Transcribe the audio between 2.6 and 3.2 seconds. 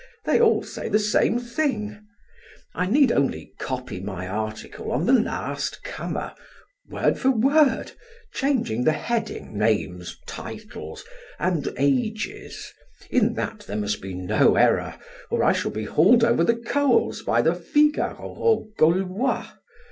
I need